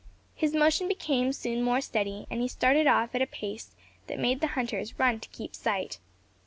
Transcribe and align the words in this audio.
His 0.33 0.55
motion 0.55 0.87
became 0.87 1.31
soon 1.31 1.61
more 1.61 1.79
steady, 1.79 2.25
and 2.31 2.41
he 2.41 2.47
started 2.47 2.87
off 2.87 3.13
at 3.13 3.21
a 3.21 3.27
pace 3.27 3.75
that 4.07 4.17
made 4.17 4.41
the 4.41 4.47
hunters 4.57 4.97
run 4.97 5.19
to 5.19 5.29
keep 5.29 5.51
in 5.51 5.53
sight. 5.53 5.99